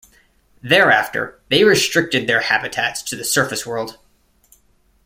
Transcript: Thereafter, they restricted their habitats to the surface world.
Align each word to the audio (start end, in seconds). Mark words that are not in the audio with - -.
Thereafter, 0.63 1.39
they 1.49 1.63
restricted 1.63 2.25
their 2.25 2.39
habitats 2.41 3.03
to 3.03 3.15
the 3.15 3.23
surface 3.23 3.67
world. 3.67 3.99